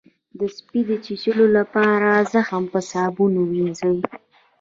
د 0.39 0.41
سپي 0.57 0.81
د 0.89 0.91
چیچلو 1.05 1.45
لپاره 1.57 2.09
زخم 2.33 2.63
په 2.73 2.79
صابون 2.91 3.33
ووینځئ 3.37 3.97